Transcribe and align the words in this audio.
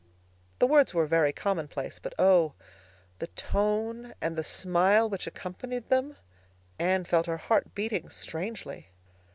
The 0.57 0.65
words 0.65 0.95
were 0.95 1.05
very 1.05 1.31
commonplace, 1.31 1.99
but 1.99 2.15
oh, 2.17 2.55
the 3.19 3.27
tone! 3.27 4.15
And 4.19 4.35
the 4.35 4.43
smile 4.43 5.07
which 5.07 5.27
accompanied 5.27 5.89
them! 5.89 6.15
Anne 6.79 7.05
felt 7.05 7.27
her 7.27 7.37
heart 7.37 7.75
beating 7.75 8.09
strangely. 8.09 8.87